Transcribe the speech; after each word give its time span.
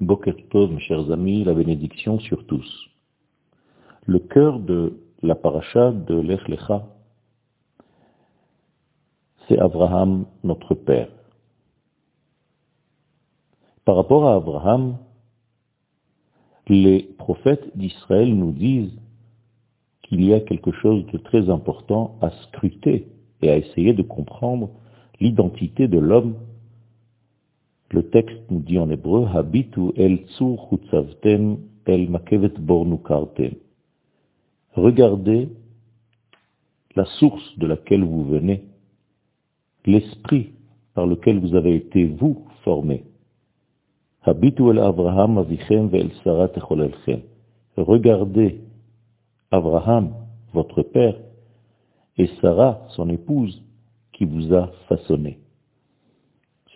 Boker 0.00 0.36
Tov, 0.50 0.72
mes 0.72 0.80
chers 0.80 1.10
amis, 1.10 1.42
la 1.44 1.54
bénédiction 1.54 2.18
sur 2.18 2.44
tous. 2.46 2.90
Le 4.04 4.18
cœur 4.18 4.60
de 4.60 5.00
la 5.22 5.34
paracha 5.34 5.90
de 5.90 6.14
Lech 6.20 6.46
Lecha, 6.48 6.86
c'est 9.48 9.58
Abraham, 9.58 10.26
notre 10.44 10.74
père. 10.74 11.08
Par 13.86 13.96
rapport 13.96 14.28
à 14.28 14.34
Abraham, 14.34 14.98
les 16.68 17.14
prophètes 17.16 17.74
d'Israël 17.74 18.36
nous 18.36 18.52
disent 18.52 19.00
qu'il 20.02 20.22
y 20.22 20.34
a 20.34 20.40
quelque 20.40 20.72
chose 20.72 21.06
de 21.06 21.16
très 21.16 21.48
important 21.48 22.18
à 22.20 22.30
scruter 22.42 23.08
et 23.40 23.48
à 23.48 23.56
essayer 23.56 23.94
de 23.94 24.02
comprendre 24.02 24.68
l'identité 25.20 25.88
de 25.88 25.98
l'homme 25.98 26.34
le 27.96 28.10
texte 28.10 28.42
nous 28.50 28.60
dit 28.60 28.78
en 28.78 28.90
hébreu, 28.90 29.26
Habitu 29.34 29.90
el 29.96 30.18
tsur 30.36 30.68
el 31.86 32.10
makevet 32.10 32.52
bornu 32.58 32.98
Regardez 34.74 35.48
la 36.94 37.06
source 37.18 37.58
de 37.58 37.66
laquelle 37.66 38.04
vous 38.04 38.24
venez, 38.24 38.64
l'esprit 39.86 40.50
par 40.92 41.06
lequel 41.06 41.38
vous 41.40 41.54
avez 41.54 41.74
été, 41.74 42.04
vous, 42.04 42.44
formé. 42.64 43.04
Habitu 44.24 44.68
el 44.70 44.78
Avraham 44.78 45.38
avichem 45.38 45.88
ve'el 45.88 46.10
Sarah 46.22 46.50
Regardez 47.78 48.60
Abraham, 49.50 50.12
votre 50.52 50.82
père, 50.82 51.16
et 52.18 52.28
Sarah, 52.42 52.86
son 52.90 53.08
épouse, 53.08 53.62
qui 54.12 54.26
vous 54.26 54.52
a 54.52 54.66
façonné. 54.86 55.38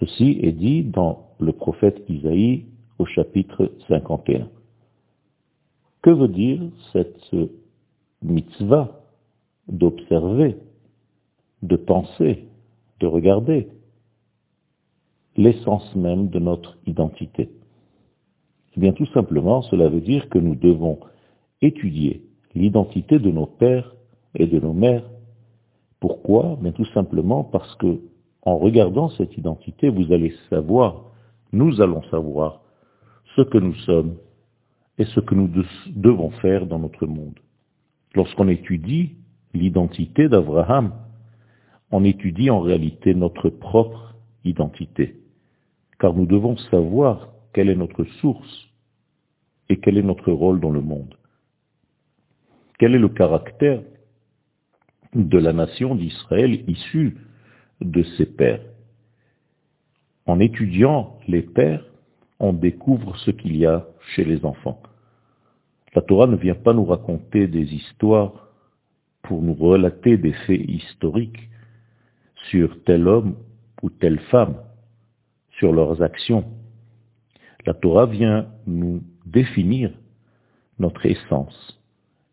Ceci 0.01 0.39
est 0.43 0.53
dit 0.53 0.83
dans 0.83 1.29
le 1.39 1.53
prophète 1.53 2.03
Isaïe 2.09 2.65
au 2.99 3.05
chapitre 3.05 3.71
51. 3.89 4.49
Que 6.01 6.11
veut 6.11 6.29
dire 6.29 6.63
cette 6.93 7.37
mitzvah 8.23 9.03
d'observer, 9.69 10.57
de 11.63 11.77
penser, 11.77 12.47
de 13.01 13.07
regarder 13.07 13.69
l'essence 15.37 15.95
même 15.95 16.29
de 16.29 16.39
notre 16.39 16.79
identité? 16.87 17.51
Eh 18.77 18.81
bien 18.81 18.93
tout 18.93 19.07
simplement, 19.07 19.61
cela 19.63 19.91
veut 19.91 20.01
dire 20.01 20.31
que 20.31 20.39
nous 20.39 20.55
devons 20.55 20.99
étudier 21.61 22.23
l'identité 22.55 23.19
de 23.19 23.31
nos 23.31 23.47
pères 23.47 23.95
et 24.35 24.47
de 24.47 24.59
nos 24.59 24.73
mères. 24.73 25.05
Pourquoi? 25.99 26.57
Bien 26.63 26.73
tout 26.73 26.87
simplement 26.87 27.45
parce 27.45 27.75
que 27.75 28.01
en 28.43 28.57
regardant 28.59 29.11
cette 29.11 29.37
identité, 29.37 29.89
vous 29.89 30.13
allez 30.13 30.35
savoir, 30.49 31.05
nous 31.53 31.81
allons 31.81 32.03
savoir 32.05 32.61
ce 33.37 33.43
que 33.43 33.59
nous 33.59 33.75
sommes 33.75 34.17
et 34.99 35.05
ce 35.05 35.21
que 35.21 35.35
nous 35.35 35.51
devons 35.89 36.31
faire 36.31 36.67
dans 36.67 36.79
notre 36.79 37.07
monde. 37.07 37.39
Lorsqu'on 38.15 38.49
étudie 38.49 39.17
l'identité 39.55 40.29
d'Abraham, 40.29 40.93
on 41.91 42.05
étudie 42.05 42.51
en 42.51 42.61
réalité 42.61 43.15
notre 43.15 43.51
propre 43.51 44.15
identité, 44.45 45.17
car 45.99 46.15
nous 46.15 46.27
devons 46.27 46.57
savoir 46.71 47.29
quelle 47.53 47.69
est 47.69 47.77
notre 47.77 48.05
source 48.21 48.69
et 49.69 49.79
quel 49.79 49.99
est 49.99 50.03
notre 50.03 50.33
rôle 50.33 50.61
dans 50.61 50.71
le 50.71 50.81
monde. 50.81 51.15
Quel 52.79 52.95
est 52.95 52.99
le 52.99 53.09
caractère 53.09 53.83
de 55.15 55.39
la 55.39 55.53
nation 55.53 55.95
d'Israël 55.95 56.65
issue 56.69 57.17
de 57.81 58.03
ses 58.17 58.27
pères. 58.27 58.63
En 60.27 60.41
étudiant 60.41 61.19
les 61.27 61.43
pères, 61.43 61.85
on 62.39 62.53
découvre 62.53 63.17
ce 63.19 63.31
qu'il 63.31 63.57
y 63.57 63.67
a 63.67 63.87
chez 64.15 64.25
les 64.25 64.45
enfants. 64.45 64.83
La 65.95 66.03
Torah 66.03 66.27
ne 66.27 66.37
vient 66.37 66.55
pas 66.55 66.73
nous 66.73 66.85
raconter 66.85 67.47
des 67.47 67.75
histoires 67.75 68.49
pour 69.23 69.43
nous 69.43 69.55
relater 69.55 70.17
des 70.17 70.33
faits 70.33 70.61
historiques 70.69 71.49
sur 72.51 72.83
tel 72.85 73.07
homme 73.09 73.37
ou 73.83 73.91
telle 73.91 74.21
femme, 74.31 74.57
sur 75.59 75.73
leurs 75.73 76.03
actions. 76.03 76.45
La 77.67 77.75
Torah 77.75 78.07
vient 78.07 78.49
nous 78.67 79.03
définir 79.27 79.91
notre 80.79 81.05
essence 81.07 81.79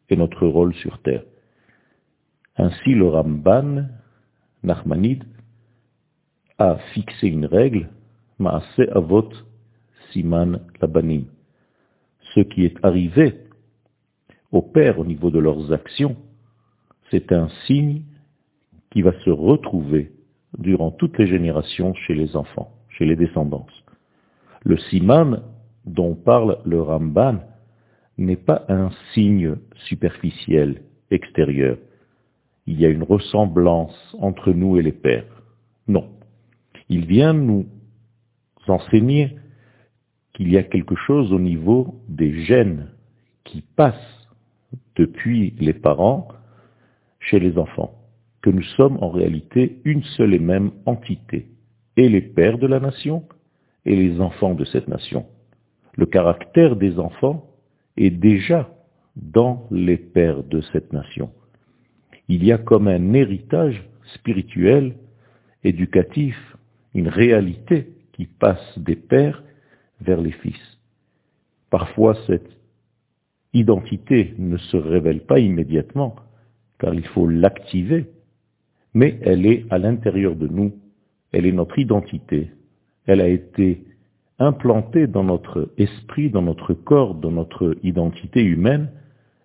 et 0.09 0.15
notre 0.15 0.47
rôle 0.47 0.73
sur 0.75 1.01
terre. 1.01 1.23
Ainsi 2.55 2.93
le 2.93 3.07
Ramban, 3.07 3.87
Nachmanide, 4.63 5.25
a 6.57 6.77
fixé 6.93 7.27
une 7.27 7.45
règle, 7.45 7.89
Maase 8.39 8.63
Avot 8.93 9.29
Siman 10.11 10.61
Labanim. 10.81 11.25
Ce 12.33 12.41
qui 12.41 12.65
est 12.65 12.77
arrivé 12.83 13.35
au 14.51 14.61
père 14.61 14.99
au 14.99 15.05
niveau 15.05 15.29
de 15.29 15.39
leurs 15.39 15.71
actions, 15.71 16.15
c'est 17.11 17.31
un 17.31 17.49
signe 17.65 18.03
qui 18.91 19.01
va 19.01 19.13
se 19.23 19.29
retrouver 19.29 20.11
durant 20.57 20.91
toutes 20.91 21.17
les 21.17 21.27
générations 21.27 21.93
chez 21.93 22.15
les 22.15 22.35
enfants, 22.35 22.71
chez 22.89 23.05
les 23.05 23.15
descendants. 23.15 23.67
Le 24.63 24.77
siman 24.77 25.43
dont 25.85 26.15
parle 26.15 26.59
le 26.65 26.81
Ramban 26.81 27.39
n'est 28.17 28.35
pas 28.35 28.65
un 28.67 28.89
signe 29.13 29.55
superficiel, 29.85 30.81
extérieur. 31.11 31.77
Il 32.65 32.79
y 32.79 32.85
a 32.85 32.89
une 32.89 33.03
ressemblance 33.03 34.15
entre 34.19 34.51
nous 34.51 34.77
et 34.77 34.81
les 34.81 34.91
pères. 34.91 35.43
Non. 35.87 36.16
Il 36.89 37.05
vient 37.05 37.33
nous 37.33 37.67
enseigner 38.67 39.37
qu'il 40.33 40.51
y 40.51 40.57
a 40.57 40.63
quelque 40.63 40.95
chose 40.95 41.31
au 41.33 41.39
niveau 41.39 41.95
des 42.07 42.43
gènes 42.45 42.89
qui 43.43 43.61
passent 43.61 44.27
depuis 44.95 45.53
les 45.59 45.73
parents 45.73 46.27
chez 47.19 47.39
les 47.39 47.57
enfants, 47.57 47.93
que 48.41 48.49
nous 48.49 48.63
sommes 48.63 48.97
en 49.01 49.09
réalité 49.09 49.81
une 49.83 50.03
seule 50.03 50.33
et 50.33 50.39
même 50.39 50.71
entité, 50.85 51.47
et 51.95 52.09
les 52.09 52.21
pères 52.21 52.57
de 52.57 52.67
la 52.67 52.79
nation 52.79 53.23
et 53.85 53.95
les 53.95 54.19
enfants 54.21 54.53
de 54.53 54.65
cette 54.65 54.87
nation. 54.87 55.25
Le 55.95 56.05
caractère 56.05 56.75
des 56.75 56.99
enfants 56.99 57.49
est 57.95 58.11
déjà 58.11 58.69
dans 59.15 59.67
les 59.71 59.97
pères 59.97 60.43
de 60.43 60.61
cette 60.71 60.93
nation. 60.93 61.31
Il 62.29 62.45
y 62.45 62.51
a 62.51 62.57
comme 62.57 62.87
un 62.87 63.13
héritage 63.13 63.83
spirituel, 64.13 64.95
éducatif, 65.63 66.37
une 66.97 67.07
réalité 67.09 67.93
qui 68.13 68.25
passe 68.25 68.77
des 68.79 68.95
pères 68.95 69.43
vers 70.01 70.19
les 70.19 70.31
fils. 70.31 70.79
Parfois, 71.69 72.15
cette 72.25 72.49
identité 73.53 74.33
ne 74.39 74.57
se 74.57 74.77
révèle 74.77 75.21
pas 75.21 75.39
immédiatement, 75.39 76.15
car 76.79 76.95
il 76.95 77.05
faut 77.05 77.27
l'activer, 77.27 78.07
mais 78.95 79.19
elle 79.21 79.45
est 79.45 79.65
à 79.69 79.77
l'intérieur 79.77 80.35
de 80.35 80.47
nous, 80.47 80.73
elle 81.31 81.45
est 81.45 81.51
notre 81.51 81.77
identité, 81.77 82.49
elle 83.05 83.21
a 83.21 83.27
été 83.27 83.83
implantée 84.39 85.05
dans 85.05 85.23
notre 85.23 85.71
esprit, 85.77 86.31
dans 86.31 86.41
notre 86.41 86.73
corps, 86.73 87.13
dans 87.13 87.31
notre 87.31 87.77
identité 87.83 88.41
humaine, 88.41 88.89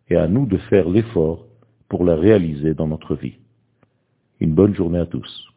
et 0.09 0.17
à 0.17 0.27
nous 0.27 0.47
de 0.47 0.57
faire 0.57 0.89
l'effort 0.89 1.47
pour 1.89 2.05
la 2.05 2.17
réaliser 2.17 2.73
dans 2.73 2.89
notre 2.89 3.15
vie. 3.15 3.37
Une 4.41 4.55
bonne 4.55 4.75
journée 4.75 4.99
à 4.99 5.07
tous. 5.07 5.52